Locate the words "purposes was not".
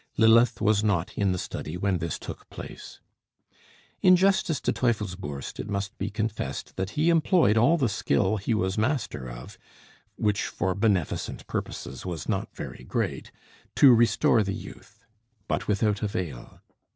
11.45-12.49